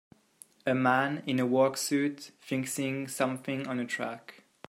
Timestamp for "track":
3.85-4.45